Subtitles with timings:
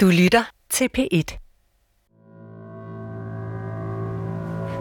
[0.00, 1.38] Du lytter til P1.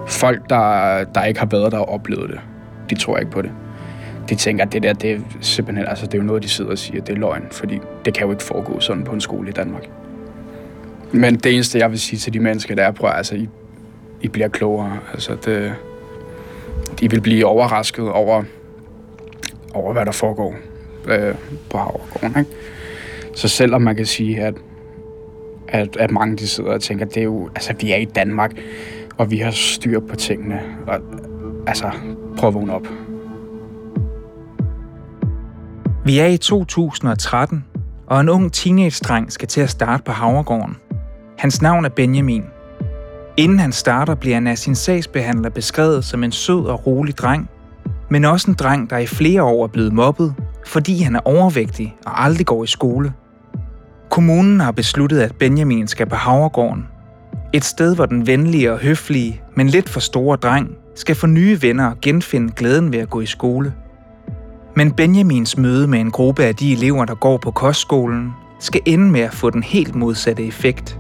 [0.07, 2.39] Folk, der, der ikke har været der og oplevet det,
[2.89, 3.51] de tror ikke på det.
[4.29, 6.71] De tænker, at det der, det er simpelthen, altså det er jo noget, de sidder
[6.71, 9.49] og siger, det er løgn, fordi det kan jo ikke foregå sådan på en skole
[9.49, 9.89] i Danmark.
[11.11, 13.49] Men det eneste, jeg vil sige til de mennesker, der er, prøv altså, I,
[14.21, 14.99] I bliver klogere.
[15.13, 15.75] Altså, det,
[16.99, 18.43] de vil blive overrasket over,
[19.73, 20.55] over hvad der foregår
[21.07, 21.35] øh,
[21.69, 22.39] på Havregården.
[22.39, 22.51] Ikke?
[23.35, 24.53] Så selvom man kan sige, at,
[25.67, 28.51] at, at mange de sidder og tænker, det er jo, altså vi er i Danmark,
[29.17, 30.61] og vi har styr på tingene.
[30.87, 30.99] Og,
[31.67, 31.91] altså,
[32.37, 32.87] prøv at vågne op.
[36.05, 37.65] Vi er i 2013,
[38.07, 40.75] og en ung teenage-dreng skal til at starte på Havregården.
[41.37, 42.43] Hans navn er Benjamin.
[43.37, 47.49] Inden han starter, bliver han af sin sagsbehandler beskrevet som en sød og rolig dreng,
[48.09, 51.95] men også en dreng, der i flere år er blevet mobbet, fordi han er overvægtig
[52.05, 53.13] og aldrig går i skole.
[54.17, 56.87] Kommunen har besluttet, at Benjamin skal på Havregården.
[57.53, 61.61] Et sted, hvor den venlige og høflige, men lidt for store dreng skal få nye
[61.61, 63.73] venner og genfinde glæden ved at gå i skole.
[64.75, 69.11] Men Benjamins møde med en gruppe af de elever, der går på kostskolen, skal ende
[69.11, 70.99] med at få den helt modsatte effekt.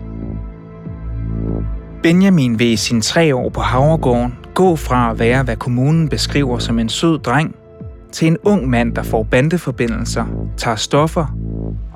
[2.03, 6.59] Benjamin vil i sine tre år på Havregården gå fra at være, hvad kommunen beskriver
[6.59, 7.55] som en sød dreng,
[8.11, 10.25] til en ung mand, der får bandeforbindelser,
[10.57, 11.46] tager stoffer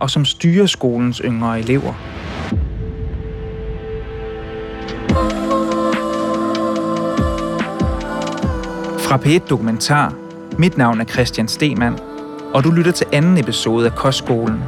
[0.01, 1.93] og som styrer skolens yngre elever.
[8.99, 10.13] Fra P1 Dokumentar.
[10.57, 11.99] Mit navn er Christian Stemann,
[12.53, 14.63] og du lytter til anden episode af Kostskolen.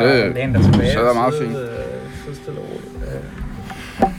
[0.00, 0.90] Ja, det læne dig tilbage.
[0.92, 1.58] sidder meget sidde, fint.
[1.58, 1.68] øh,
[2.24, 3.14] sidde stille og roligt.
[4.02, 4.10] Øh.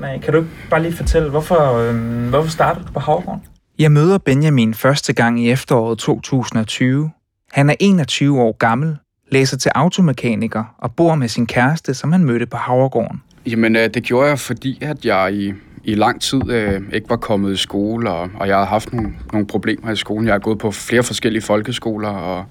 [0.00, 3.42] Nej, kan du ikke bare lige fortælle, hvorfor, øh, hvorfor startede du på Havregården?
[3.78, 7.10] Jeg møder Benjamin første gang i efteråret 2020.
[7.52, 8.96] Han er 21 år gammel,
[9.30, 13.22] læser til automekaniker og bor med sin kæreste, som han mødte på Havregården.
[13.46, 15.52] Jamen, øh, det gjorde jeg, fordi at jeg i,
[15.84, 19.12] i lang tid øh, ikke var kommet i skole, og, og jeg havde haft nogle,
[19.32, 20.26] nogle problemer i skolen.
[20.26, 22.44] Jeg har gået på flere forskellige folkeskoler, og,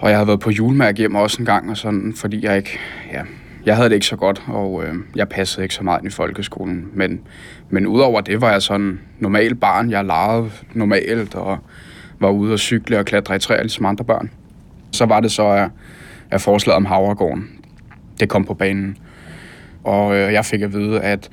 [0.00, 2.78] og jeg har været på julemærke hjem også en gang, og sådan, fordi jeg ikke,
[3.12, 3.22] ja,
[3.66, 6.10] jeg havde det ikke så godt, og øh, jeg passede ikke så meget ind i
[6.10, 6.86] folkeskolen.
[6.94, 7.20] Men,
[7.70, 9.90] men udover det var jeg sådan normal barn.
[9.90, 11.58] Jeg legede normalt, og
[12.20, 14.30] var ude og cykle og klatre i træer, ligesom andre børn.
[14.92, 15.70] Så var det så, at,
[16.30, 17.48] at forslaget om Havregården,
[18.20, 18.96] det kom på banen.
[19.84, 21.30] Og øh, jeg fik at vide, at,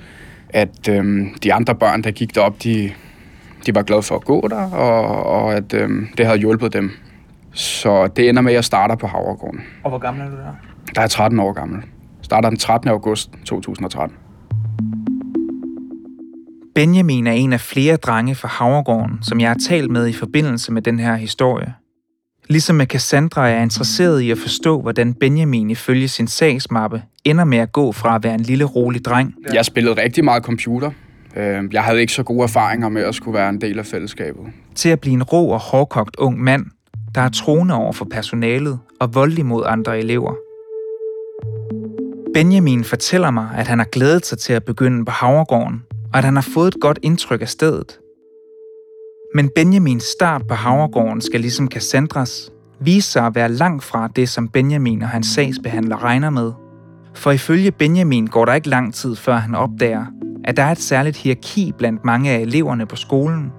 [0.50, 2.92] at øh, de andre børn, der gik derop, de,
[3.66, 6.92] de var glade for at gå der, og, og at øh, det havde hjulpet dem.
[7.58, 9.60] Så det ender med, at jeg starter på Havregården.
[9.84, 10.44] Og hvor gammel er du der?
[10.96, 11.82] Der er jeg 13 år gammel.
[12.22, 12.90] Starter den 13.
[12.90, 14.18] august 2013.
[16.76, 20.72] Benjamin er en af flere drenge fra Havregården, som jeg har talt med i forbindelse
[20.72, 21.74] med den her historie.
[22.50, 27.44] Ligesom med Cassandra er jeg interesseret i at forstå, hvordan Benjamin ifølge sin sagsmappe ender
[27.44, 30.92] med at gå fra at være en lille rolig dreng Jeg spillede rigtig meget computer.
[31.36, 34.42] Øh, Jeg havde ikke så gode erfaringer med at skulle være en del af fællesskabet.
[34.76, 36.66] til at blive en rå og hårdkogt ung mand,
[37.16, 40.34] der er troende over for personalet og voldelig mod andre elever.
[42.34, 46.24] Benjamin fortæller mig, at han har glædet sig til at begynde på Havregården, og at
[46.24, 48.00] han har fået et godt indtryk af stedet.
[49.36, 54.30] Men Benjamins start på Havregården skal ligesom Cassandras vise sig at være langt fra det,
[54.30, 56.52] som Benjamin og hans sagsbehandler regner med.
[57.16, 60.06] For ifølge Benjamin går der ikke lang tid, før han opdager,
[60.44, 63.52] at der er et særligt hierarki blandt mange af eleverne på skolen.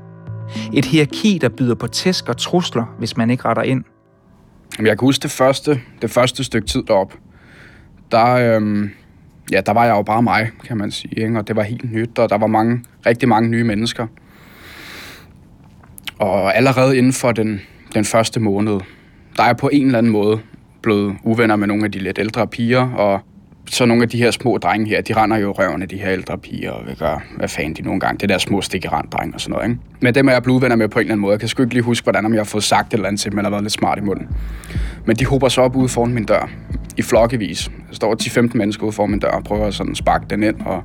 [0.75, 3.84] Et hierarki, der byder på tæsk og trusler, hvis man ikke retter ind.
[4.78, 7.14] Jeg kan huske det første, det første stykke tid derop.
[8.10, 8.91] Der, øhm,
[9.53, 11.20] ja, der var jeg jo bare mig, kan man sige.
[11.20, 11.38] Ikke?
[11.38, 14.06] Og det var helt nyt, og der var mange, rigtig mange nye mennesker.
[16.19, 17.61] Og allerede inden for den,
[17.94, 18.81] den første måned,
[19.37, 20.40] der er jeg på en eller anden måde
[20.82, 23.20] blevet uvenner med nogle af de lidt ældre piger, og
[23.70, 26.12] så nogle af de her små drenge her, de render jo røven af de her
[26.12, 29.41] ældre piger, og vil gøre, hvad fanden de nogle gange, det der små stikkerand-drenge og
[29.41, 29.81] sådan noget, ikke?
[30.00, 31.32] Men dem er jeg blevet venner med på en eller anden måde.
[31.32, 33.20] Jeg kan sgu ikke lige huske, hvordan om jeg har fået sagt et eller andet
[33.20, 34.29] til dem, eller været lidt smart i munden.
[35.05, 36.50] Men de hober så op ude foran min dør,
[36.97, 37.70] i flokkevis.
[37.88, 40.56] Der står 10-15 mennesker ude foran min dør, og prøver at sådan sparke den ind,
[40.61, 40.82] og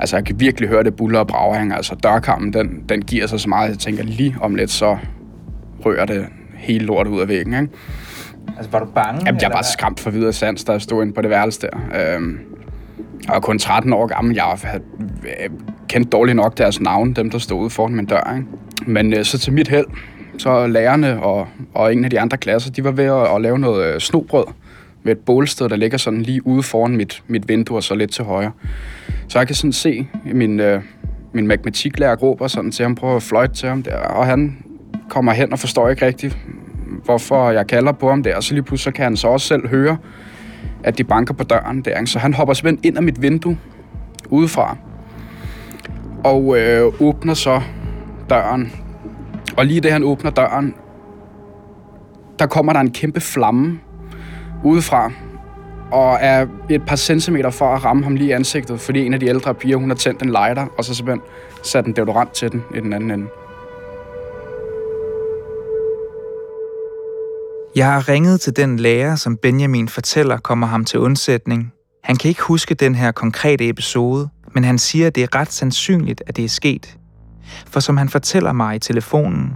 [0.00, 3.40] altså, jeg kan virkelig høre det buller og brager, altså dørkammen, den, den giver sig
[3.40, 4.98] så meget, jeg tænker lige om lidt, så
[5.84, 7.68] rører det hele lortet ud af væggen, ikke?
[8.56, 9.22] Altså, var du bange?
[9.26, 12.14] Jamen, jeg var skræmt for videre sans, da jeg stod inde på det værelse der.
[12.16, 12.38] Øhm,
[13.24, 14.34] jeg var kun 13 år gammel.
[14.34, 14.82] Jeg havde
[15.24, 15.50] øh,
[15.88, 18.34] kendt dårligt nok deres navn, dem der stod ude foran min dør.
[18.36, 18.48] Ikke?
[18.86, 19.86] Men øh, så til mit held,
[20.38, 23.58] så lærerne og, og en af de andre klasser, de var ved at, at lave
[23.58, 24.44] noget øh, snobrød
[25.02, 28.12] ved et bålsted, der ligger sådan lige ude foran mit, mit vindue og så lidt
[28.12, 28.52] til højre.
[29.28, 30.82] Så jeg kan sådan se min, øh,
[31.32, 34.58] min matematiklærer råber sådan til ham, prøver at fløjte til ham der, og han
[35.08, 36.38] kommer hen og forstår ikke rigtigt,
[37.04, 39.68] hvorfor jeg kalder på ham der, og så lige pludselig kan han så også selv
[39.68, 39.96] høre,
[40.84, 42.04] at de banker på døren der.
[42.04, 43.58] Så han hopper simpelthen ind af mit vindue
[44.30, 44.76] udefra,
[46.24, 47.60] og øh, åbner så
[48.30, 48.72] døren.
[49.56, 50.74] Og lige da han åbner døren,
[52.38, 53.80] der kommer der en kæmpe flamme
[54.64, 55.12] udefra,
[55.92, 59.20] og er et par centimeter for at ramme ham lige i ansigtet, fordi en af
[59.20, 61.22] de ældre piger, hun har tændt en lighter, og så simpelthen
[61.62, 63.26] sat en deodorant til den i den anden ende.
[67.76, 71.72] Jeg har ringet til den lærer, som Benjamin fortæller kommer ham til undsætning.
[72.04, 75.52] Han kan ikke huske den her konkrete episode, men han siger, at det er ret
[75.52, 76.98] sandsynligt, at det er sket.
[77.66, 79.52] For som han fortæller mig i telefonen,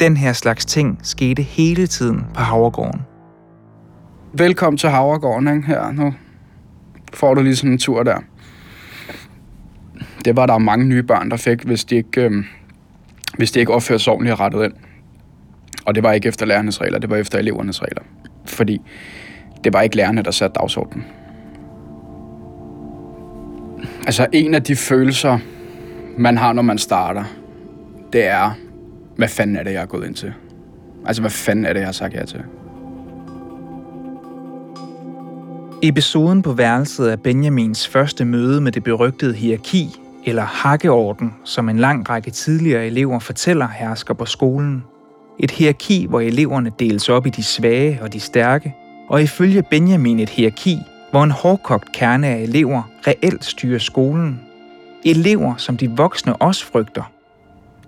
[0.00, 3.00] den her slags ting skete hele tiden på Havregården.
[4.32, 5.66] Velkommen til Havregården, ikke?
[5.66, 6.14] Her, nu
[7.14, 8.18] får du lige sådan en tur der.
[10.24, 12.44] Det var der mange nye børn, der fik, hvis de ikke, øh,
[13.38, 14.72] hvis de ikke opførte sig ordentligt og rettet ind.
[15.86, 18.02] Og det var ikke efter lærernes regler, det var efter elevernes regler.
[18.44, 18.80] Fordi
[19.64, 21.04] det var ikke lærerne, der satte dagsordenen.
[24.06, 25.38] Altså en af de følelser,
[26.18, 27.24] man har, når man starter,
[28.12, 28.50] det er,
[29.16, 30.32] hvad fanden er det, jeg er gået ind til?
[31.06, 32.40] Altså, hvad fanden er det, jeg har sagt ja til?
[35.82, 41.78] Episoden på værelset er Benjamins første møde med det berygtede hierarki, eller hakkeorden, som en
[41.78, 44.84] lang række tidligere elever fortæller hersker på skolen.
[45.38, 48.74] Et hierarki, hvor eleverne deles op i de svage og de stærke,
[49.08, 50.78] og ifølge Benjamin et hierarki,
[51.10, 54.40] hvor en hårdkogt kerne af elever reelt styrer skolen.
[55.04, 57.12] Elever, som de voksne også frygter.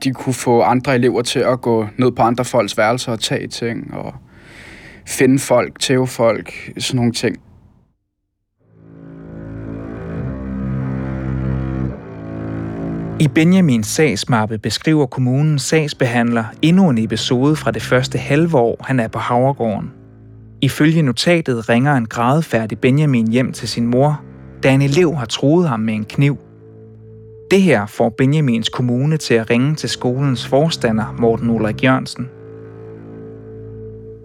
[0.04, 3.48] De kunne få andre elever til at gå ned på andre folks værelser og tage
[3.48, 4.14] ting, og
[5.06, 7.36] finde folk, tæve folk, sådan nogle ting.
[13.20, 19.00] I Benjamins sagsmappe beskriver kommunens sagsbehandler endnu en episode fra det første halve år, han
[19.00, 19.90] er på Havregården.
[20.60, 24.22] Ifølge notatet ringer en grædefærdig Benjamin hjem til sin mor,
[24.62, 26.38] da en elev har troet ham med en kniv.
[27.50, 32.28] Det her får Benjamins kommune til at ringe til skolens forstander, Morten Ulrik Jørgensen.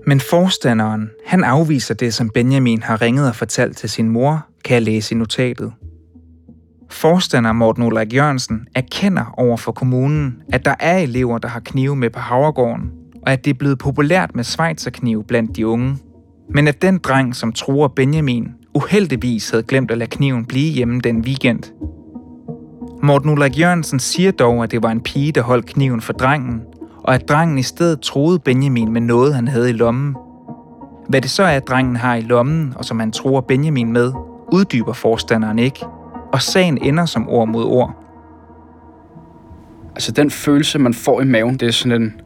[0.07, 4.74] Men forstanderen, han afviser det, som Benjamin har ringet og fortalt til sin mor, kan
[4.74, 5.74] jeg læse i notatet.
[6.94, 11.95] Forstander Morten Ulrik Jørgensen erkender over for kommunen, at der er elever, der har knive
[11.95, 12.92] med på Havregården,
[13.25, 15.98] og at det er blevet populært med svejserkniv blandt de unge.
[16.50, 21.00] Men at den dreng, som tror Benjamin, uheldigvis havde glemt at lade kniven blive hjemme
[21.00, 21.63] den weekend.
[23.04, 26.62] Morten Ulrik Jørgensen siger dog, at det var en pige, der holdt kniven for drengen,
[27.04, 30.16] og at drengen i stedet troede Benjamin med noget, han havde i lommen.
[31.10, 34.13] Hvad det så er, at drengen har i lommen, og som han tror Benjamin med,
[34.51, 35.86] uddyber forstanderen ikke–
[36.33, 37.95] og sagen ender som ord mod ord.
[39.95, 42.21] Altså den følelse, man får i maven, det er sådan en,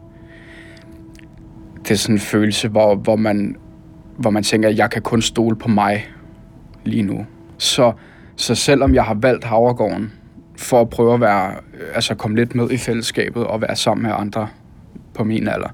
[1.83, 3.55] det er sådan en følelse, hvor, hvor, man,
[4.17, 6.07] hvor man tænker, at jeg kan kun stole på mig
[6.85, 7.25] lige nu.
[7.57, 7.93] Så,
[8.35, 10.11] så selvom jeg har valgt Havregården
[10.57, 11.53] for at prøve at være,
[11.93, 14.47] altså komme lidt med i fællesskabet og være sammen med andre
[15.13, 15.69] på min alder,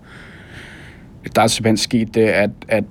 [1.35, 2.83] der er simpelthen sket det, at, at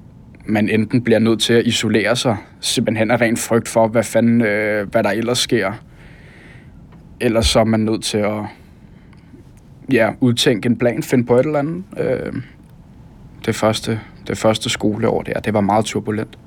[0.47, 4.41] man enten bliver nødt til at isolere sig, simpelthen af ren frygt for, hvad, fanden,
[4.41, 5.73] øh, hvad der ellers sker.
[7.21, 8.43] Eller så er man nødt til at
[9.93, 11.85] ja, udtænke en plan, finde på et eller andet.
[11.99, 12.33] Øh,
[13.47, 16.39] det, første, det første skoleår der, det var meget turbulent.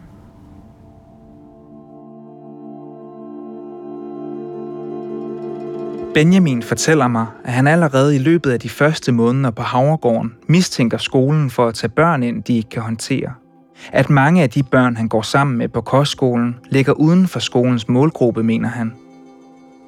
[6.14, 10.98] Benjamin fortæller mig, at han allerede i løbet af de første måneder på Havregården mistænker
[10.98, 13.34] skolen for at tage børn ind, de ikke kan håndtere
[13.92, 17.88] at mange af de børn, han går sammen med på kostskolen, ligger uden for skolens
[17.88, 18.94] målgruppe, mener han.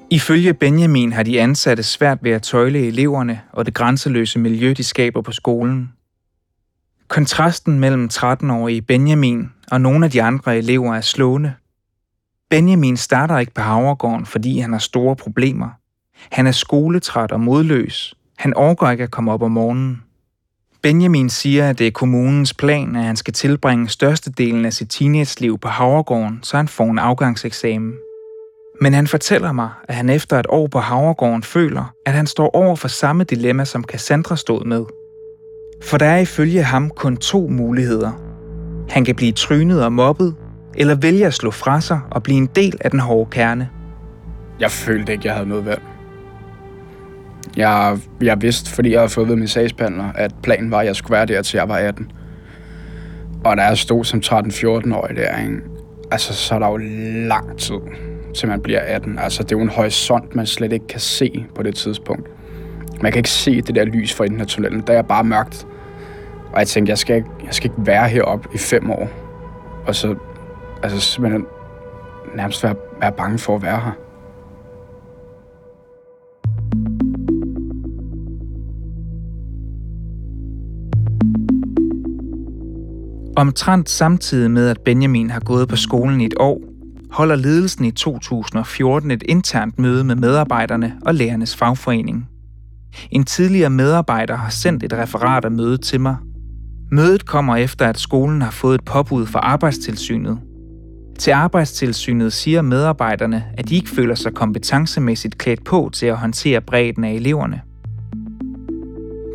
[0.09, 4.83] Ifølge Benjamin har de ansatte svært ved at tøjle eleverne og det grænseløse miljø, de
[4.83, 5.93] skaber på skolen.
[7.07, 11.53] Kontrasten mellem 13-årige Benjamin og nogle af de andre elever er slående.
[12.49, 15.69] Benjamin starter ikke på Havregården, fordi han har store problemer.
[16.31, 18.15] Han er skoletræt og modløs.
[18.37, 20.03] Han overgår ikke at komme op om morgenen.
[20.83, 25.59] Benjamin siger, at det er kommunens plan, at han skal tilbringe størstedelen af sit teenage-liv
[25.59, 27.93] på Havregården, så han får en afgangseksamen.
[28.81, 32.55] Men han fortæller mig, at han efter et år på Havregården føler, at han står
[32.55, 34.83] over for samme dilemma, som Cassandra stod med.
[35.83, 38.11] For der er ifølge ham kun to muligheder.
[38.89, 40.35] Han kan blive trynet og mobbet,
[40.75, 43.69] eller vælge at slå fra sig og blive en del af den hårde kerne.
[44.59, 45.81] Jeg følte ikke, jeg havde noget valg.
[47.57, 50.95] Jeg, jeg vidste, fordi jeg havde fået ved min sagsbehandler, at planen var, at jeg
[50.95, 52.11] skulle være der, til jeg var 18.
[53.45, 55.61] Og da jeg stod som 13-14-årig der, ikke?
[56.11, 56.77] altså, så er der jo
[57.27, 57.79] lang tid,
[58.35, 59.19] til man bliver 18.
[59.19, 62.29] Altså, det er jo en horisont, man slet ikke kan se på det tidspunkt.
[63.01, 64.83] Man kan ikke se det der lys for enden af tunnelen.
[64.87, 65.67] Der er bare mørkt.
[66.53, 69.09] Og jeg tænkte, jeg skal ikke, jeg skal ikke være heroppe i fem år.
[69.87, 70.15] Og så
[70.83, 71.45] altså, simpelthen
[72.35, 74.06] nærmest være, være bange for at være her.
[83.37, 86.61] Omtrent samtidig med, at Benjamin har gået på skolen i et år,
[87.11, 92.29] holder ledelsen i 2014 et internt møde med medarbejderne og lærernes fagforening.
[93.11, 96.15] En tidligere medarbejder har sendt et referat af mødet til mig.
[96.91, 100.39] Mødet kommer efter, at skolen har fået et påbud fra Arbejdstilsynet.
[101.19, 106.61] Til Arbejdstilsynet siger medarbejderne, at de ikke føler sig kompetencemæssigt klædt på til at håndtere
[106.61, 107.61] bredden af eleverne.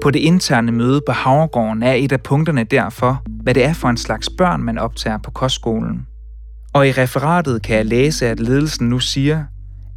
[0.02, 3.88] På det interne møde på Havregården er et af punkterne derfor, hvad det er for
[3.88, 6.06] en slags børn, man optager på kostskolen.
[6.74, 9.44] Og i referatet kan jeg læse, at ledelsen nu siger,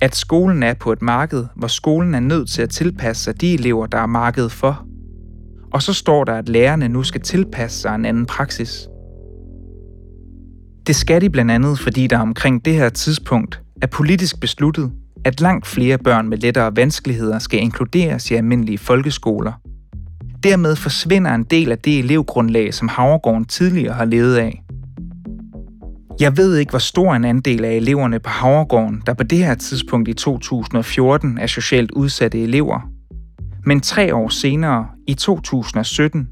[0.02, 3.54] at skolen er på et marked, hvor skolen er nødt til at tilpasse sig de
[3.54, 4.86] elever, der er markedet for.
[5.74, 8.88] Og så står der, at lærerne nu skal tilpasse sig en anden praksis.
[10.88, 14.92] Det skal de blandt andet, fordi der omkring det her tidspunkt er politisk besluttet,
[15.26, 19.54] at langt flere børn med lettere vanskeligheder skal inkluderes i almindelige folkeskoler.
[20.44, 24.62] Dermed forsvinder en del af det elevgrundlag, som Havregården tidligere har levet af.
[26.20, 29.56] Jeg ved ikke, hvor stor en andel af eleverne på Havregården, der på det her
[29.56, 32.90] tidspunkt i 2014 er socialt udsatte elever.
[33.66, 36.30] Men tre år senere, i 2017,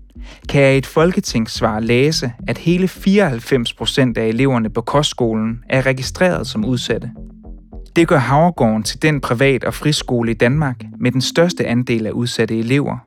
[0.50, 5.86] kan jeg i et folketingssvar læse, at hele 94 procent af eleverne på kostskolen er
[5.86, 7.12] registreret som udsatte.
[7.96, 12.12] Det gør Havregården til den privat- og friskole i Danmark med den største andel af
[12.12, 12.98] udsatte elever.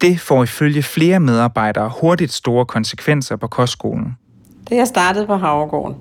[0.00, 4.16] Det får ifølge flere medarbejdere hurtigt store konsekvenser på kostskolen.
[4.70, 5.96] Da jeg startede på Havregården,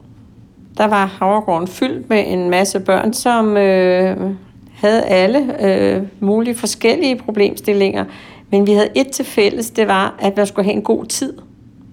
[0.78, 4.32] der var Havregården fyldt med en masse børn, som øh,
[4.74, 8.06] havde alle øh, mulige forskellige problemstillinger.
[8.52, 11.34] Men vi havde et til fælles, det var, at man skulle have en god tid.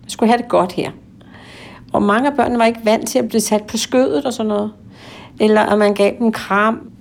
[0.00, 0.90] Man skulle have det godt her.
[1.92, 4.48] Og mange af børnene var ikke vant til at blive sat på skødet og sådan
[4.48, 4.72] noget.
[5.40, 6.91] Eller at man gav dem kram.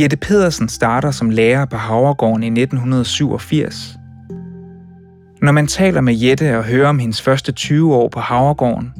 [0.00, 3.96] Jette Pedersen starter som lærer på Havregården i 1987.
[5.42, 8.94] Når man taler med Jette og hører om hendes første 20 år på Havregården,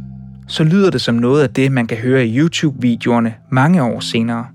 [0.49, 4.47] så lyder det som noget af det, man kan høre i YouTube-videoerne mange år senere.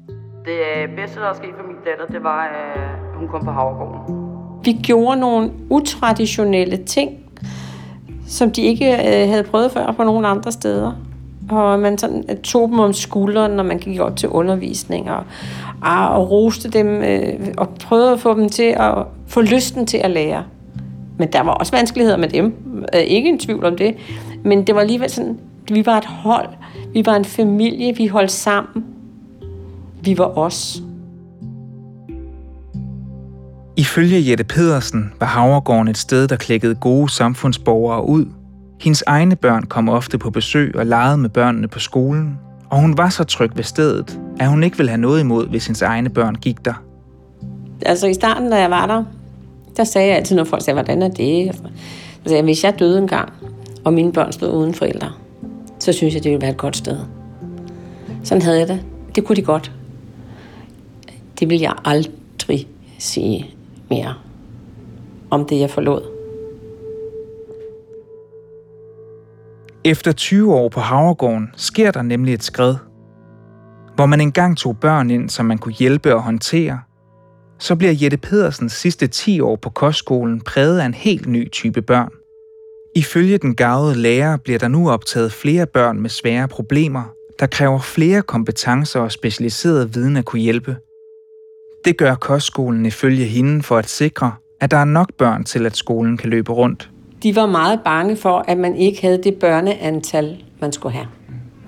[0.46, 4.16] Det bedste, der er sket for min datter, det var, at hun kom på Havregården.
[4.66, 7.12] Vi gjorde nogle utraditionelle ting,
[8.28, 11.13] som de ikke øh, havde prøvet før på nogen andre steder.
[11.50, 15.24] Og man sådan tog dem om skulderen, når man gik op til undervisning, og,
[15.82, 18.94] ah, og roste dem, øh, og prøvede at få dem til at
[19.28, 20.44] få lysten til at lære.
[21.18, 22.54] Men der var også vanskeligheder med dem.
[22.96, 23.96] Øh, ikke en tvivl om det.
[24.44, 26.50] Men det var alligevel sådan, vi var et hold.
[26.94, 27.96] Vi var en familie.
[27.96, 28.86] Vi holdt sammen.
[30.02, 30.82] Vi var os.
[33.78, 38.26] Ifølge Jette Pedersen var Havregården et sted, der klækkede gode samfundsborgere ud.
[38.84, 42.98] Hendes egne børn kom ofte på besøg og legede med børnene på skolen, og hun
[42.98, 46.10] var så tryg ved stedet, at hun ikke ville have noget imod, hvis hendes egne
[46.10, 46.84] børn gik der.
[47.86, 49.04] Altså i starten, da jeg var der,
[49.78, 51.56] der sagde jeg altid, når folk sagde, hvordan er det?
[51.56, 51.62] Så
[52.24, 53.34] sagde jeg, hvis jeg døde en gang,
[53.84, 55.12] og mine børn stod uden forældre,
[55.80, 56.98] så synes jeg, det ville være et godt sted.
[58.24, 58.86] Sådan havde jeg det.
[59.16, 59.72] Det kunne de godt.
[61.40, 63.56] Det vil jeg aldrig sige
[63.90, 64.14] mere
[65.30, 66.13] om det, jeg forlod.
[69.86, 72.76] Efter 20 år på Havregården sker der nemlig et skred.
[73.96, 76.82] Hvor man engang tog børn ind, som man kunne hjælpe og håndtere,
[77.60, 81.82] så bliver Jette Pedersens sidste 10 år på kostskolen præget af en helt ny type
[81.82, 82.10] børn.
[82.96, 87.04] Ifølge den gavede lærer bliver der nu optaget flere børn med svære problemer,
[87.40, 90.78] der kræver flere kompetencer og specialiseret viden at kunne hjælpe.
[91.86, 95.78] Det gør kostskolen ifølge hende for at sikre, at der er nok børn til, at
[95.78, 96.93] skolen kan løbe rundt.
[97.24, 101.08] De var meget bange for, at man ikke havde det børneantal, man skulle have.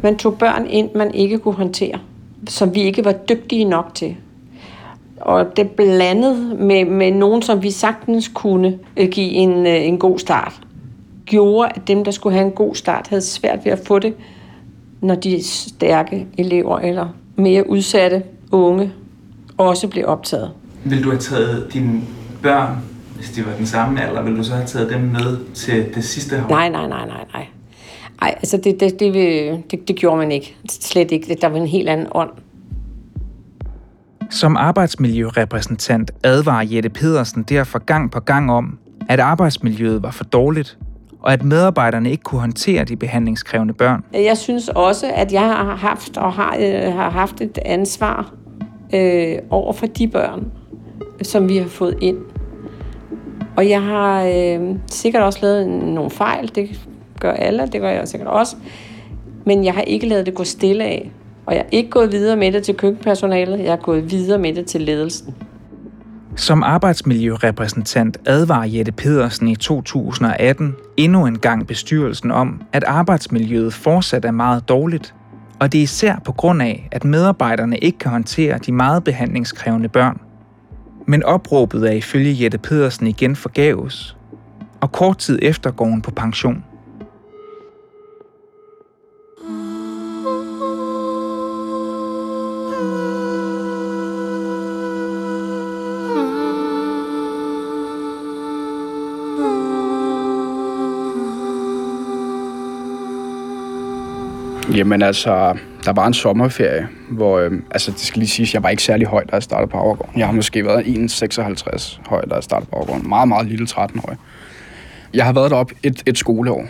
[0.01, 1.99] Man tog børn ind, man ikke kunne håndtere,
[2.47, 4.15] som vi ikke var dygtige nok til.
[5.21, 9.97] Og det blandet med, med nogen, som vi sagtens kunne øh, give en, øh, en
[9.97, 10.61] god start,
[11.25, 14.13] gjorde, at dem, der skulle have en god start, havde svært ved at få det,
[15.01, 18.91] når de stærke elever eller mere udsatte unge
[19.57, 20.51] også blev optaget.
[20.83, 22.01] Vil du have taget dine
[22.41, 22.77] børn,
[23.15, 26.03] hvis de var den samme alder, vil du så have taget dem med til det
[26.03, 26.49] sidste år?
[26.49, 27.47] Nej, nej, nej, nej, nej.
[28.21, 29.13] Ej, altså det, det, det,
[29.71, 30.55] det, det gjorde man ikke.
[30.69, 31.37] Slet ikke.
[31.41, 32.29] Der var en helt anden ånd.
[34.29, 38.77] Som arbejdsmiljørepræsentant advarer Jette Pedersen derfor gang på gang om,
[39.09, 40.77] at arbejdsmiljøet var for dårligt,
[41.21, 44.03] og at medarbejderne ikke kunne håndtere de behandlingskrævende børn.
[44.13, 48.33] Jeg synes også, at jeg har haft og har, øh, har haft et ansvar
[48.93, 50.51] øh, over for de børn,
[51.21, 52.17] som vi har fået ind.
[53.57, 56.79] Og jeg har øh, sikkert også lavet nogle fejl, det
[57.19, 58.55] gør alle, det gør jeg sikkert også.
[59.45, 61.11] Men jeg har ikke lavet det gå stille af.
[61.45, 64.53] Og jeg er ikke gået videre med det til køkkenpersonalet, jeg er gået videre med
[64.53, 65.35] det til ledelsen.
[66.35, 74.25] Som arbejdsmiljørepræsentant advarer Jette Pedersen i 2018 endnu en gang bestyrelsen om, at arbejdsmiljøet fortsat
[74.25, 75.13] er meget dårligt,
[75.59, 79.89] og det er især på grund af, at medarbejderne ikke kan håndtere de meget behandlingskrævende
[79.89, 80.19] børn.
[81.05, 84.17] Men opråbet er ifølge Jette Pedersen igen forgæves,
[84.81, 86.63] og kort tid efter går hun på pension.
[104.75, 108.69] Jamen altså, der var en sommerferie, hvor, øh, altså det skal lige siges, jeg var
[108.69, 110.19] ikke særlig høj, da jeg startede på Havregården.
[110.19, 113.09] Jeg har måske været 1,56 høj, da jeg startede på Havregården.
[113.09, 114.17] Meget, meget lille 13-årig.
[115.13, 116.65] Jeg har været deroppe et, et skoleår.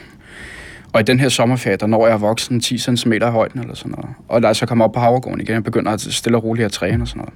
[0.93, 3.91] Og i den her sommerferie, der når jeg voksen 10 cm i højden eller sådan
[3.91, 4.15] noget.
[4.27, 6.65] Og da jeg så kommer op på Havregården igen, jeg begynder at stille og roligt
[6.65, 7.33] at træne og sådan noget.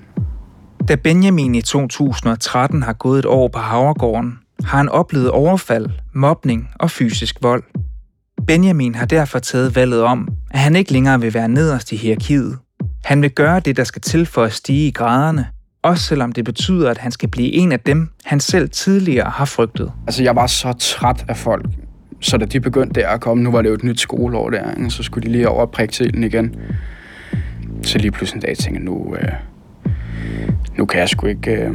[0.90, 6.70] Da Benjamin i 2013 har gået et år på Havregården, har han oplevet overfald, mobning
[6.80, 7.64] og fysisk vold.
[8.48, 12.58] Benjamin har derfor taget valget om, at han ikke længere vil være nederst i hierarkiet.
[13.04, 15.48] Han vil gøre det, der skal til for at stige i graderne,
[15.84, 19.46] også selvom det betyder, at han skal blive en af dem, han selv tidligere har
[19.46, 19.92] frygtet.
[20.08, 21.66] Altså, jeg var så træt af folk,
[22.20, 24.72] så da de begyndte der at komme, nu var det jo et nyt skoleår der,
[24.72, 24.90] ikke?
[24.90, 26.56] så skulle de lige over og prikke til den igen.
[27.84, 29.32] Så lige pludselig en dag tænkte jeg, nu, øh,
[30.78, 31.74] nu kan jeg sgu ikke, øh,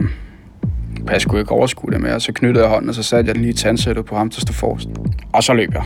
[1.12, 2.20] jeg sgu ikke overskue det mere.
[2.20, 4.40] Så knyttede jeg hånden, og så satte jeg den lige i tandsættet på ham, der
[4.40, 4.88] stod forrest.
[5.32, 5.84] Og så løb jeg.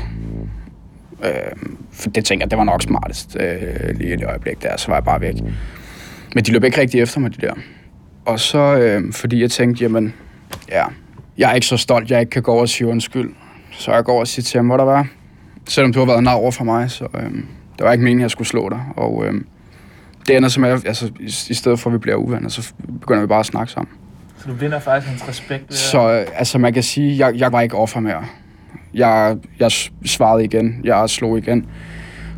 [1.24, 1.30] Øh,
[1.92, 4.88] for det tænker jeg, det var nok smartest øh, lige i det øjeblik der, så
[4.88, 5.34] var jeg bare væk.
[6.34, 7.52] Men de løb ikke rigtig efter mig, de der.
[8.26, 10.14] Og så, øh, fordi jeg tænkte, jamen,
[10.68, 10.84] ja,
[11.38, 13.30] jeg er ikke så stolt, jeg ikke kan gå over og sige undskyld.
[13.70, 15.06] Så jeg går over og siger til ham, hvor der var.
[15.68, 17.30] Selvom du har været nær over for mig, så øh,
[17.78, 18.80] det var ikke meningen, jeg skulle slå dig.
[18.96, 19.34] Og øh,
[20.26, 23.20] det ender som, at altså, i, i stedet for, at vi bliver uvenner, så begynder
[23.20, 23.92] vi bare at snakke sammen.
[24.38, 27.52] Så du vinder faktisk hans respekt ved Så øh, altså, man kan sige, jeg, jeg
[27.52, 28.24] var ikke offer mere.
[28.94, 29.70] Jeg, jeg
[30.04, 30.80] svarede igen.
[30.84, 31.66] Jeg slog igen.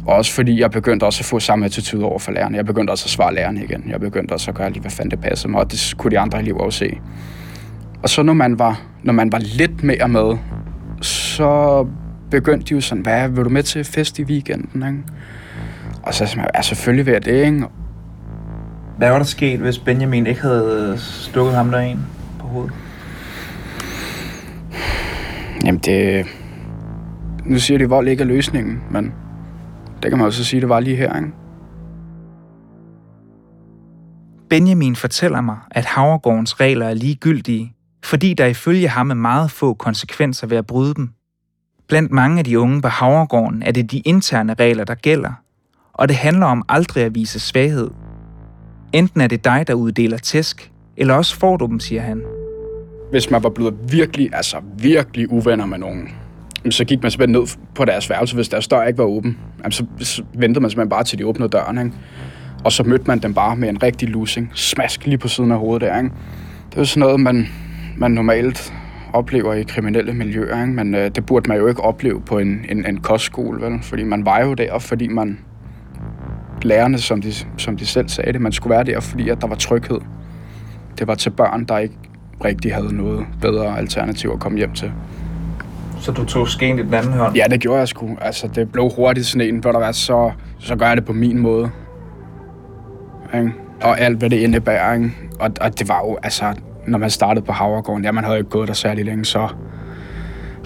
[0.06, 2.56] Og også fordi jeg begyndte også at få samme attitude over for lærerne.
[2.56, 3.84] Jeg begyndte også at svare lærerne igen.
[3.90, 6.18] Jeg begyndte også at gøre lige, hvad fanden det passede mig, og det kunne de
[6.18, 6.98] andre elever også se.
[8.02, 10.36] Og så når man var, når man var lidt mere med,
[11.02, 11.86] så
[12.30, 14.82] begyndte de jo sådan, hvad vil du med til fest i weekenden?
[14.86, 15.02] Ikke?
[16.02, 17.64] Og så sagde jeg, ja, selvfølgelig vil jeg det, ikke?
[18.98, 22.06] Hvad var der sket, hvis Benjamin ikke havde stukket ham der en
[22.38, 22.72] på hovedet?
[25.64, 26.26] Jamen det...
[27.50, 29.12] Nu siger de, vold ikke er løsningen, men
[30.02, 31.28] det kan man også sige, det var lige her, ikke?
[34.50, 39.74] Benjamin fortæller mig, at Havregårdens regler er ligegyldige, fordi der ifølge ham er meget få
[39.74, 41.10] konsekvenser ved at bryde dem.
[41.88, 45.32] Blandt mange af de unge på Havregården er det de interne regler, der gælder,
[45.92, 47.90] og det handler om aldrig at vise svaghed.
[48.92, 52.22] Enten er det dig, der uddeler tæsk, eller også får du dem, siger han.
[53.10, 56.08] Hvis man var blevet virkelig, altså virkelig uvenner med nogen,
[56.70, 59.38] så gik man simpelthen ned på deres værelse, hvis deres dør ikke var åben.
[59.70, 61.92] så, så ventede man simpelthen bare til de åbnede døren, ikke?
[62.64, 64.50] Og så mødte man dem bare med en rigtig losing.
[64.54, 66.10] Smask lige på siden af hovedet der, ikke?
[66.70, 67.48] Det er jo sådan noget, man,
[67.96, 68.74] man normalt
[69.12, 70.72] oplever i kriminelle miljøer, ikke?
[70.72, 73.82] men øh, det burde man jo ikke opleve på en, en, en kostskole, vel?
[73.82, 75.38] fordi man var jo der, fordi man
[76.62, 79.46] lærerne, som de, som de selv sagde det, man skulle være der, fordi at der
[79.46, 79.98] var tryghed.
[80.98, 81.94] Det var til børn, der ikke
[82.44, 84.92] rigtig havde noget bedre alternativ at komme hjem til.
[86.00, 87.36] Så du tog skeen i den anden hånd?
[87.36, 88.16] Ja, det gjorde jeg sgu.
[88.20, 91.12] Altså, det blev hurtigt sådan en, hvor der var så, så gør jeg det på
[91.12, 91.70] min måde.
[93.34, 93.52] Ikke?
[93.82, 94.94] Og alt, hvad det indebærer.
[94.94, 95.12] Ikke?
[95.40, 96.54] Og, og det var jo, altså,
[96.86, 99.48] når man startede på Havregården, ja, man havde ikke gået der særlig længe, så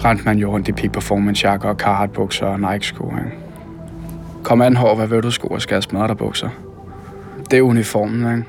[0.05, 3.05] rendte man jo rundt i peak performance jakker og Carhartt bukser og Nike sko.
[3.05, 3.37] Ikke?
[4.43, 6.49] Kom an hår, hvad vil du sko og skal smadre dig bukser?
[7.51, 8.47] Det er uniformen, ikke?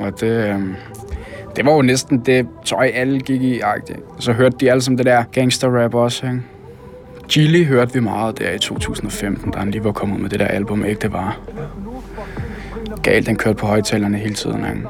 [0.00, 0.60] Og det, øh
[1.56, 3.60] det var jo næsten det tøj, alle gik i.
[3.60, 4.00] -agtigt.
[4.18, 6.42] Så hørte de alle som det der gangster-rap også, ikke?
[7.28, 10.46] Gilly hørte vi meget der i 2015, da han lige var kommet med det der
[10.46, 11.38] album, ikke det var.
[13.02, 14.88] Galt, den kørte på højtalerne hele tiden, ikke?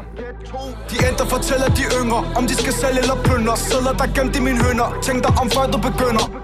[0.90, 4.40] De enter fortæller de yngre, om de skal sælge eller plyndre Sidder der gemt i
[4.40, 6.40] mine hønder, tænk dig om før du begynder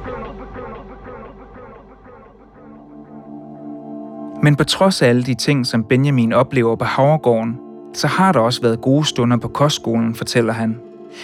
[4.42, 7.58] Men på trods af alle de ting, som Benjamin oplever på Havregården,
[7.96, 10.78] så har der også været gode stunder på kostskolen, fortæller han.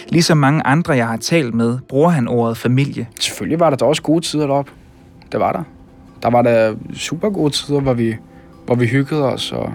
[0.09, 3.07] Ligesom mange andre, jeg har talt med, bruger han ordet familie.
[3.19, 4.71] Selvfølgelig var der da også gode tider deroppe.
[5.31, 5.63] Det var der.
[6.23, 8.15] Der var der super gode tider, hvor vi,
[8.65, 9.73] hvor vi hyggede os og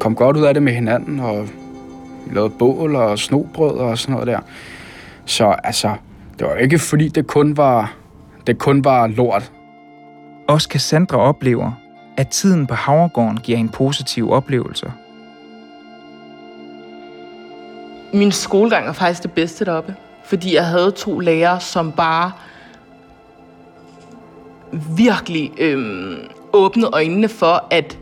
[0.00, 1.48] kom godt ud af det med hinanden, og
[2.26, 4.40] vi lavede bål og snobrød og sådan noget der.
[5.24, 5.94] Så altså,
[6.38, 7.94] det var ikke fordi, det kun var,
[8.46, 9.52] det kun var lort.
[10.48, 11.72] Også Cassandra oplever,
[12.16, 14.92] at tiden på Havregården giver en positiv oplevelse.
[18.14, 22.32] Min skolegang var faktisk det bedste deroppe, fordi jeg havde to lærere, som bare
[24.96, 26.16] virkelig øhm,
[26.52, 27.98] åbnede øjnene for, at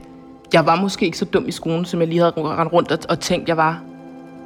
[0.53, 2.99] jeg var måske ikke så dum i skolen, som jeg lige havde rendt rundt og,
[3.09, 3.83] og tænkt, jeg var.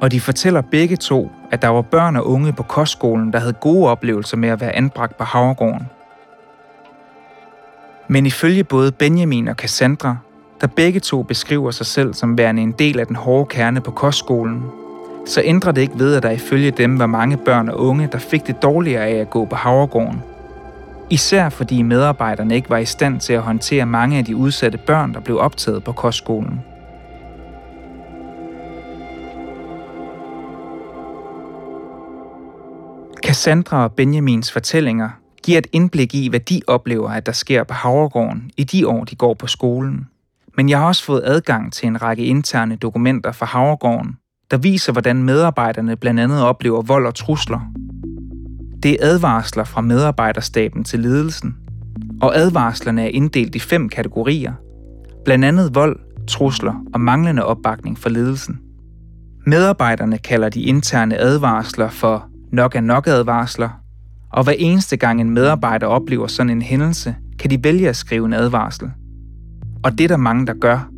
[0.01, 3.53] Og de fortæller begge to, at der var børn og unge på kostskolen, der havde
[3.53, 5.89] gode oplevelser med at være anbragt på Havregården.
[8.07, 10.17] Men ifølge både Benjamin og Cassandra,
[10.61, 13.91] der begge to beskriver sig selv som værende en del af den hårde kerne på
[13.91, 14.63] kostskolen,
[15.27, 18.17] så ændrer det ikke ved, at der ifølge dem var mange børn og unge, der
[18.17, 20.23] fik det dårligere af at gå på Havregården.
[21.09, 25.13] Især fordi medarbejderne ikke var i stand til at håndtere mange af de udsatte børn,
[25.13, 26.61] der blev optaget på kostskolen.
[33.25, 35.09] Cassandra og Benjamins fortællinger
[35.43, 39.03] giver et indblik i, hvad de oplever, at der sker på Havregården i de år,
[39.03, 40.07] de går på skolen.
[40.57, 44.17] Men jeg har også fået adgang til en række interne dokumenter fra Havregården,
[44.51, 47.59] der viser, hvordan medarbejderne blandt andet oplever vold og trusler.
[48.83, 51.55] Det er advarsler fra medarbejderstaben til ledelsen,
[52.21, 54.53] og advarslerne er inddelt i fem kategorier.
[55.25, 58.59] Blandt andet vold, trusler og manglende opbakning fra ledelsen.
[59.45, 63.69] Medarbejderne kalder de interne advarsler for nok er nok advarsler,
[64.33, 68.25] og hver eneste gang en medarbejder oplever sådan en hændelse, kan de vælge at skrive
[68.25, 68.91] en advarsel.
[69.83, 70.89] Og det er der mange, der gør.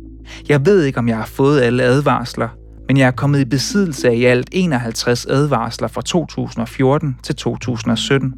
[0.48, 2.48] Jeg ved ikke, om jeg har fået alle advarsler,
[2.90, 8.34] men jeg er kommet i besiddelse af i alt 51 advarsler fra 2014 til 2017.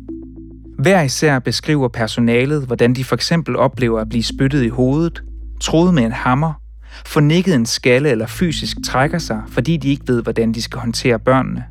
[0.78, 5.22] Hver især beskriver personalet, hvordan de for eksempel oplever at blive spyttet i hovedet,
[5.60, 6.52] troet med en hammer,
[7.06, 11.18] fornikket en skalle eller fysisk trækker sig, fordi de ikke ved, hvordan de skal håndtere
[11.18, 11.64] børnene.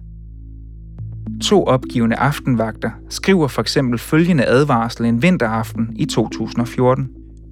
[1.43, 7.09] To opgivende aftenvagter skriver for eksempel følgende advarsel en vinteraften i 2014.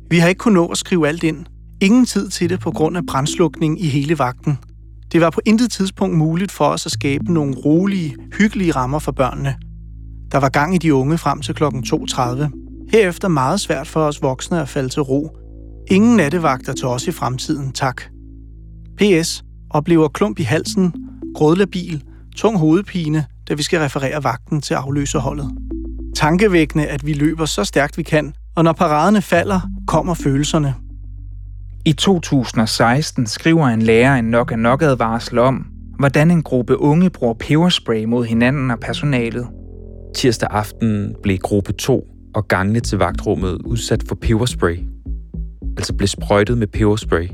[0.09, 1.45] Vi har ikke kunnet nå at skrive alt ind.
[1.81, 4.57] Ingen tid til det på grund af brændslukning i hele vagten.
[5.11, 9.11] Det var på intet tidspunkt muligt for os at skabe nogle rolige, hyggelige rammer for
[9.11, 9.55] børnene.
[10.31, 11.63] Der var gang i de unge frem til kl.
[11.63, 12.89] 2.30.
[12.91, 15.37] Herefter meget svært for os voksne at falde til ro.
[15.87, 18.01] Ingen nattevagter til os i fremtiden, tak.
[18.97, 19.43] PS.
[19.69, 20.93] Oplever klump i halsen,
[21.35, 22.03] grådlabil,
[22.35, 25.51] tung hovedpine, da vi skal referere vagten til afløserholdet.
[26.15, 30.75] Tankevækkende, at vi løber så stærkt vi kan, og når paraderne falder, kommer følelserne.
[31.85, 35.65] I 2016 skriver en lærer en nok af nok advarsel om,
[35.99, 39.47] hvordan en gruppe unge bruger peberspray mod hinanden og personalet.
[40.15, 44.77] Tirsdag aften blev gruppe 2 og gangene til vagtrummet udsat for peberspray.
[45.77, 47.29] Altså blev sprøjtet med peberspray.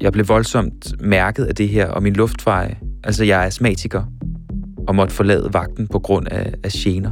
[0.00, 4.02] Jeg blev voldsomt mærket af det her, og min luftveje, altså jeg er astmatiker,
[4.88, 7.10] og måtte forlade vagten på grund af, af gener.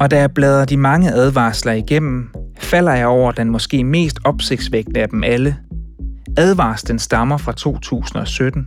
[0.00, 5.00] Og da jeg bladrer de mange advarsler igennem, falder jeg over den måske mest opsigtsvægtende
[5.00, 5.56] af dem alle.
[6.36, 8.66] Advarslen stammer fra 2017.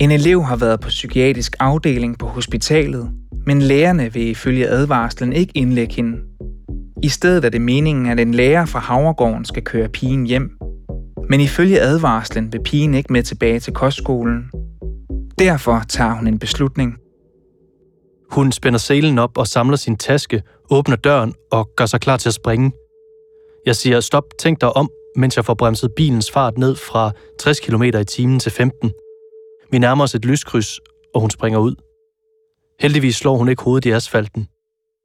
[0.00, 3.10] En elev har været på psykiatrisk afdeling på hospitalet,
[3.46, 6.18] men lærerne vil ifølge advarslen ikke indlægge hende.
[7.02, 10.50] I stedet er det meningen, at en lærer fra Havregården skal køre pigen hjem.
[11.28, 14.50] Men ifølge advarslen vil pigen ikke med tilbage til kostskolen.
[15.38, 16.96] Derfor tager hun en beslutning.
[18.30, 22.28] Hun spænder selen op og samler sin taske, åbner døren og gør sig klar til
[22.28, 22.72] at springe.
[23.66, 27.60] Jeg siger stop, tænk dig om, mens jeg får bremset bilens fart ned fra 60
[27.60, 28.92] km i timen til 15.
[29.70, 30.80] Vi nærmer os et lyskryds,
[31.14, 31.74] og hun springer ud.
[32.80, 34.48] Heldigvis slår hun ikke hovedet i asfalten.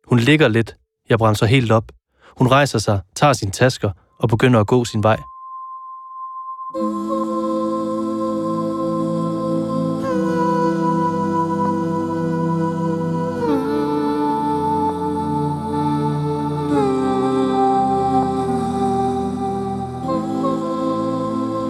[0.08, 0.76] Hun ligger lidt.
[1.10, 1.92] Jeg bremser helt op.
[2.38, 5.18] Hun rejser sig, tager sine tasker og begynder at gå sin vej.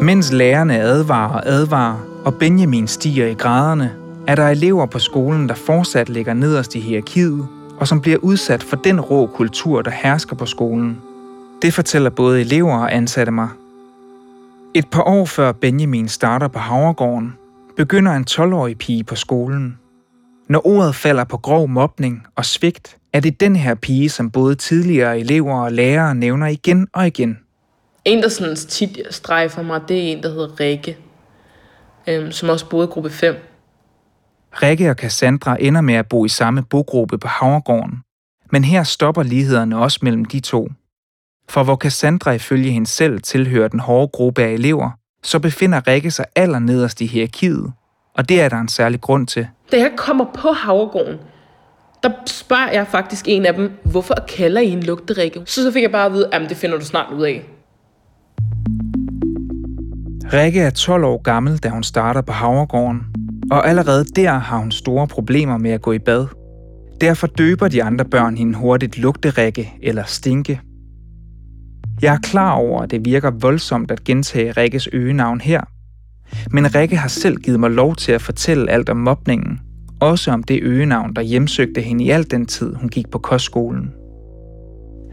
[0.03, 3.95] Mens lærerne advarer og advarer, og Benjamin stiger i graderne,
[4.27, 8.63] er der elever på skolen, der fortsat ligger nederst i hierarkiet, og som bliver udsat
[8.63, 10.97] for den rå kultur, der hersker på skolen.
[11.61, 13.49] Det fortæller både elever og ansatte mig.
[14.73, 17.33] Et par år før Benjamin starter på Havregården,
[17.77, 19.77] begynder en 12-årig pige på skolen.
[20.49, 24.55] Når ordet falder på grov mobning og svigt, er det den her pige, som både
[24.55, 27.37] tidligere elever og lærere nævner igen og igen–
[28.05, 30.97] en, der sådan tit strejfer mig, det er en, der hedder Rikke.
[32.07, 33.35] øhm, som også boede i gruppe 5.
[34.53, 37.99] Rikke og Cassandra ender med at bo i samme bogruppe på Havregården,
[38.51, 40.69] men her stopper lighederne også mellem de to.
[41.49, 44.89] For hvor Cassandra ifølge hende selv tilhører den hårde gruppe af elever,
[45.23, 47.73] så befinder Rikke sig allernederst i hierarkiet,
[48.13, 49.47] og det er der en særlig grund til.
[49.71, 51.17] Da jeg kommer på Havregården,
[52.03, 55.41] der spørger jeg faktisk en af dem, hvorfor kalder I en lugterikke?
[55.45, 57.45] Så så fik jeg bare at vide, at det finder du snart ud af.
[60.33, 63.01] Rikke er 12 år gammel, da hun starter på Havregården,
[63.51, 66.27] og allerede der har hun store problemer med at gå i bad.
[67.01, 70.61] Derfor døber de andre børn hende hurtigt lugterikke eller stinke.
[72.01, 75.61] Jeg er klar over, at det virker voldsomt at gentage Rikkes øgenavn her,
[76.51, 79.59] men Rikke har selv givet mig lov til at fortælle alt om mobningen,
[79.99, 83.91] også om det øgenavn, der hjemsøgte hende i al den tid, hun gik på kostskolen.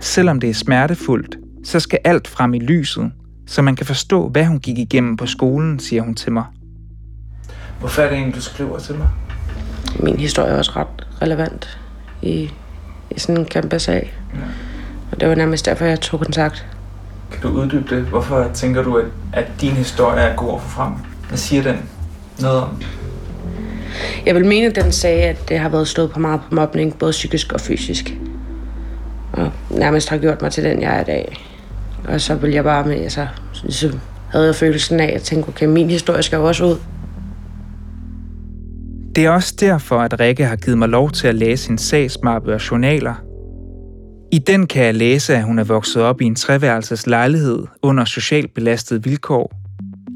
[0.01, 3.13] Selvom det er smertefuldt, så skal alt frem i lyset,
[3.49, 6.45] så man kan forstå, hvad hun gik igennem på skolen, siger hun til mig.
[7.81, 9.09] Hvorfor er det egentlig, du skriver til mig?
[10.01, 11.79] Min historie er også ret relevant
[12.23, 12.51] i,
[13.11, 14.15] i sådan en kæmpe sag.
[14.35, 14.41] Ja.
[15.13, 16.67] Og det var nærmest derfor, jeg tog kontakt.
[17.33, 18.05] Kan du uddybe det?
[18.05, 20.93] Hvorfor tænker du, at, at din historie er god at få frem?
[21.29, 21.77] Hvad siger den
[22.41, 22.83] noget om?
[24.27, 26.99] Jeg vil mene, at den sagde, at det har været stået på meget på mobning,
[26.99, 28.15] både psykisk og fysisk.
[29.33, 31.48] Og nærmest har gjort mig til den, jeg er i dag.
[32.05, 35.23] Og så ville jeg bare med, altså, så ligesom havde jeg følelsen af, at jeg
[35.23, 36.77] tænkte, okay, min historie skal jo også ud.
[39.17, 42.55] Det er også derfor, at Rikke har givet mig lov til at læse sin sagsmappe
[42.55, 43.15] og journaler.
[44.33, 48.05] I den kan jeg læse, at hun er vokset op i en treværelses lejlighed under
[48.05, 49.53] socialt belastede vilkår.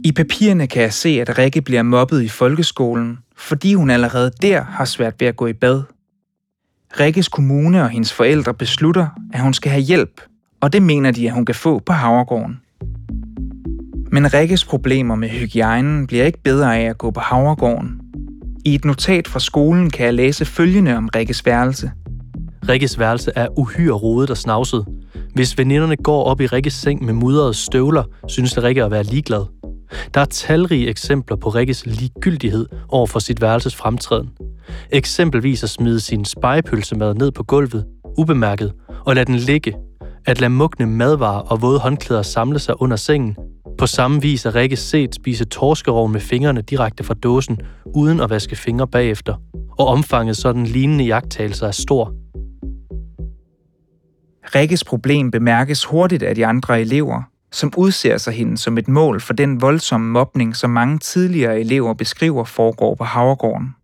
[0.04, 4.62] I papirerne kan jeg se, at Rikke bliver mobbet i folkeskolen, fordi hun allerede der
[4.62, 5.82] har svært ved at gå i bad.
[7.00, 10.20] Rikkes kommune og hendes forældre beslutter, at hun skal have hjælp,
[10.62, 12.60] og det mener de, at hun kan få på Havregården.
[14.12, 18.00] Men Rikkes problemer med hygiejnen bliver ikke bedre af at gå på Havregården.
[18.64, 21.90] I et notat fra skolen kan jeg læse følgende om Rikkes værelse.
[22.68, 24.86] Rikkes værelse er uhyre rodet og snavset.
[25.34, 29.44] Hvis veninderne går op i Rikkes seng med mudrede støvler, synes Rikke at være ligeglad.
[30.14, 34.30] Der er talrige eksempler på Rikkes ligegyldighed over for sit værelses fremtræden.
[34.90, 37.84] Eksempelvis at smide sin spejepølsemad ned på gulvet,
[38.18, 38.72] ubemærket,
[39.06, 39.74] og lade den ligge.
[40.26, 43.36] At lade mugne madvarer og våde håndklæder samle sig under sengen.
[43.78, 48.30] På samme vis er Rikke set spise torskerov med fingrene direkte fra dåsen, uden at
[48.30, 49.34] vaske fingre bagefter.
[49.78, 52.14] Og omfanget sådan lignende jagttagelser er stor.
[54.54, 59.20] Rikkes problem bemærkes hurtigt af de andre elever, som udser sig hende som et mål
[59.20, 63.74] for den voldsomme mobning, som mange tidligere elever beskriver foregår på Havregården.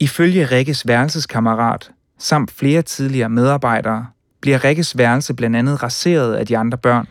[0.00, 4.06] Ifølge Rikkes værelseskammerat, samt flere tidligere medarbejdere,
[4.40, 7.08] bliver Rikkes værelse blandt andet raseret af de andre børn.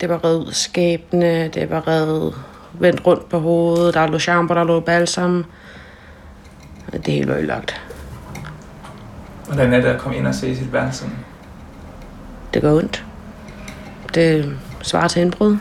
[0.00, 2.34] Det var reddet ud af skabene, det var reddet
[2.80, 5.44] vendt rundt på hovedet, der lå shampoo, der lå balsam.
[6.92, 7.82] Det hele var ødelagt.
[9.46, 11.06] Hvordan er det at komme ind og se sit værelse?
[12.54, 13.04] Det går ondt.
[14.14, 15.56] Det svarer til indbrud.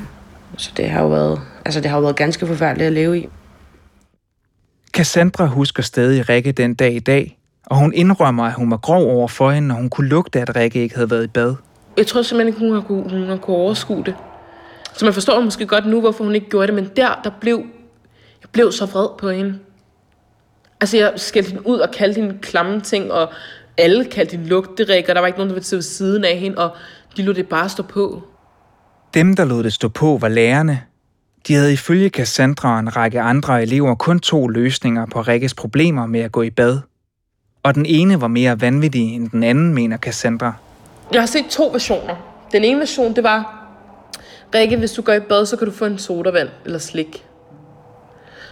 [0.58, 3.30] Så det har jo været, altså det har jo været ganske forfærdeligt at leve i.
[4.94, 7.37] Cassandra husker stadig Rikke den dag i dag,
[7.70, 10.56] og hun indrømmer, at hun var grov over for hende, når hun kunne lugte, at
[10.56, 11.56] Rikke ikke havde været i bad.
[11.98, 14.16] Jeg tror simpelthen ikke, hun har kunne, hun har kunne overskue det.
[14.94, 17.58] Så man forstår måske godt nu, hvorfor hun ikke gjorde det, men der, der blev,
[18.42, 19.60] jeg blev så vred på hende.
[20.82, 23.30] Altså, jeg skældte hende ud og kaldte hende klamme ting, og
[23.78, 26.38] alle kaldte hende lugterik, og der var ikke nogen, der ville sidde ved siden af
[26.38, 26.76] hende, og
[27.18, 28.24] de lod det bare stå på.
[29.14, 30.82] Dem, der lod det stå på, var lærerne.
[31.48, 36.06] De havde ifølge Cassandra og en række andre elever kun to løsninger på Rikkes problemer
[36.06, 36.80] med at gå i bad.
[37.68, 40.54] Og den ene var mere vanvittig end den anden, mener Cassandra.
[41.14, 42.16] Jeg har set to versioner.
[42.52, 43.68] Den ene version, det var,
[44.56, 47.26] Rikke, hvis du går i bad, så kan du få en sodavand eller slik.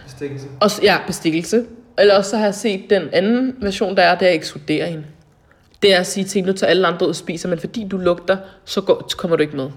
[0.04, 0.46] Bestikkelse.
[0.60, 1.64] Og, ja, bestikkelse.
[1.98, 4.86] Eller også så har jeg set den anden version, der er, det er at ekskludere
[4.86, 5.04] hende.
[5.82, 7.88] Det er at sige til hende, nu tager alle andre ud og spiser, men fordi
[7.88, 9.70] du lugter, så, går, så kommer du ikke med.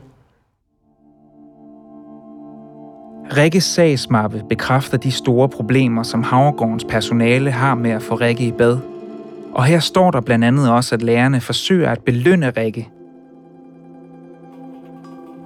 [3.37, 8.51] Rikkes sagsmappe bekræfter de store problemer, som Havregårdens personale har med at få Rikke i
[8.51, 8.98] bad.
[9.59, 12.89] Og her står der blandt andet også, at lærerne forsøger at belønne Rikke.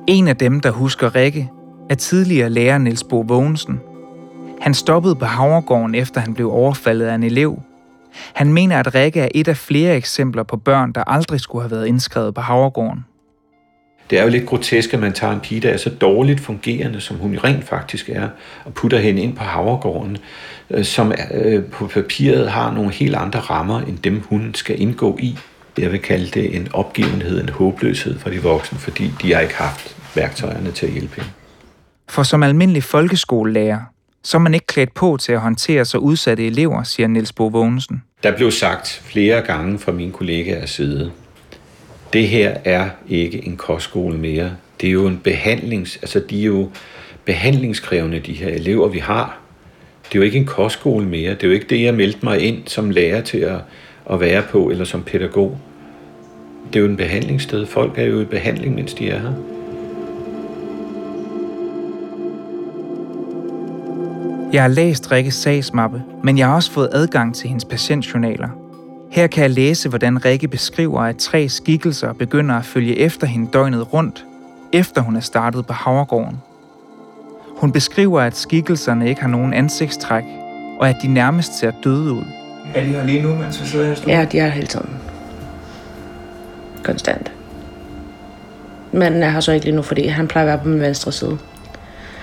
[0.07, 1.51] En af dem, der husker Rikke,
[1.89, 3.81] er tidligere lærer Niels Bo Vågensen.
[4.61, 7.59] Han stoppede på Havregården, efter han blev overfaldet af en elev.
[8.33, 11.71] Han mener, at Rikke er et af flere eksempler på børn, der aldrig skulle have
[11.71, 13.05] været indskrevet på Havregården.
[14.09, 17.01] Det er jo lidt grotesk, at man tager en pige, der er så dårligt fungerende,
[17.01, 18.29] som hun rent faktisk er,
[18.65, 20.17] og putter hende ind på Havregården,
[20.69, 25.17] øh, som øh, på papiret har nogle helt andre rammer, end dem hun skal indgå
[25.21, 25.37] i.
[25.77, 29.55] Jeg vil kalde det en opgivenhed, en håbløshed for de voksne, fordi de har ikke
[29.55, 31.29] haft værktøjerne til at hjælpe hende.
[32.09, 33.79] For som almindelig folkeskolelærer,
[34.23, 37.47] så er man ikke klædt på til at håndtere så udsatte elever, siger Niels Bo
[37.47, 38.03] Vågensen.
[38.23, 41.11] Der blev sagt flere gange fra mine kollegaers side,
[42.13, 44.51] det her er ikke en kostskole mere.
[44.81, 45.97] Det er jo en behandlings...
[45.97, 46.69] Altså, de er jo
[47.25, 49.39] behandlingskrævende, de her elever, vi har.
[50.03, 51.31] Det er jo ikke en kostskole mere.
[51.33, 53.59] Det er jo ikke det, jeg meldte mig ind som lærer til at,
[54.11, 55.57] at være på, eller som pædagog.
[56.73, 57.65] Det er jo en behandlingssted.
[57.65, 59.33] Folk er jo i behandling, mens de er her.
[64.53, 68.62] Jeg har læst Rikkes sagsmappe, men jeg har også fået adgang til hendes patientjournaler.
[69.13, 73.49] Her kan jeg læse, hvordan Rikke beskriver, at tre skikkelser begynder at følge efter hende
[73.53, 74.25] døgnet rundt,
[74.71, 76.41] efter hun er startet på Havregården.
[77.57, 80.23] Hun beskriver, at skikkelserne ikke har nogen ansigtstræk,
[80.79, 82.23] og at de nærmest ser døde ud.
[82.75, 84.19] Er de her lige nu, mens vi sidder her?
[84.19, 84.89] Ja, de er hele tiden.
[86.83, 87.31] Konstant.
[88.91, 91.11] Men jeg har så ikke lige nu, fordi han plejer at være på min venstre
[91.11, 91.37] side.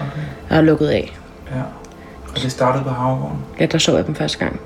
[0.01, 0.21] Okay.
[0.49, 1.19] Jeg har lukket af.
[1.51, 1.61] Ja.
[2.35, 3.39] Og det startede på Havregården?
[3.61, 4.61] Ja, der så jeg dem første gang.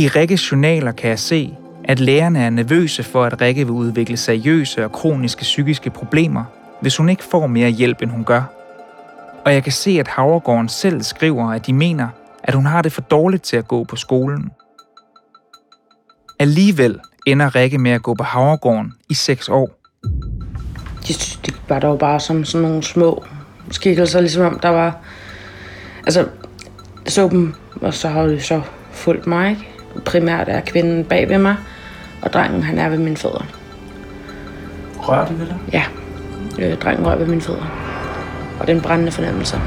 [0.00, 4.16] I Rikkes journaler kan jeg se, at lægerne er nervøse for, at Rikke vil udvikle
[4.16, 6.44] seriøse og kroniske psykiske problemer,
[6.80, 8.42] hvis hun ikke får mere hjælp, end hun gør.
[9.44, 12.08] Og jeg kan se, at Havregården selv skriver, at de mener,
[12.42, 14.50] at hun har det for dårligt til at gå på skolen.
[16.38, 19.70] Alligevel ender Rikke med at gå på Havregården i seks år.
[21.08, 21.12] De,
[21.46, 23.24] de var dog bare som sådan nogle små
[23.70, 24.96] skikkelser, ligesom om der var...
[26.06, 26.28] Altså,
[27.06, 29.77] så dem, og så har de så fulgt mig, ikke?
[30.04, 31.56] Primært er kvinden bag ved mig,
[32.22, 33.46] og drengen han er ved mine fødder.
[34.96, 35.56] Rører de ved dig?
[35.72, 35.84] Ja,
[36.58, 37.66] øh, drengen rører ved mine fødder.
[38.60, 39.60] Og den brændende fornemmelse.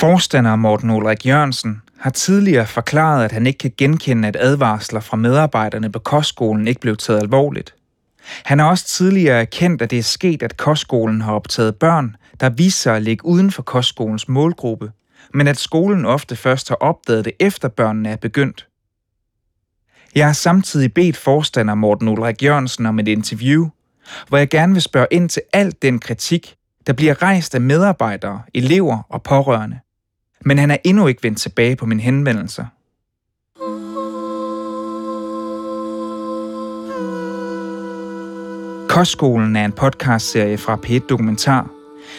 [0.00, 5.16] Forstander Morten Ulrik Jørgensen har tidligere forklaret, at han ikke kan genkende, at advarsler fra
[5.16, 7.74] medarbejderne på kostskolen ikke blev taget alvorligt.
[8.44, 12.50] Han har også tidligere erkendt, at det er sket, at kostskolen har optaget børn, der
[12.50, 14.92] viser sig at ligge uden for kostskolens målgruppe,
[15.34, 18.66] men at skolen ofte først har opdaget det, efter børnene er begyndt.
[20.14, 23.68] Jeg har samtidig bedt forstander Morten Ulrik Jørgensen om et interview,
[24.28, 26.54] hvor jeg gerne vil spørge ind til alt den kritik,
[26.86, 29.80] der bliver rejst af medarbejdere, elever og pårørende.
[30.44, 32.64] Men han er endnu ikke vendt tilbage på mine henvendelser.
[38.88, 41.66] Kostskolen er en podcastserie fra P1 Dokumentar.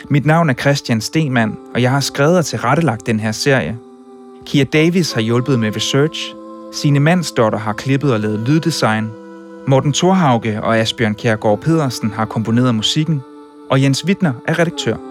[0.09, 3.77] Mit navn er Christian Stemann, og jeg har skrevet og tilrettelagt den her serie.
[4.45, 6.33] Kia Davis har hjulpet med research.
[6.73, 9.09] Sine Mandsdotter har klippet og lavet lyddesign.
[9.67, 13.21] Morten Thorhauge og Asbjørn Kjærgaard Pedersen har komponeret musikken,
[13.69, 15.10] og Jens Wittner er redaktør.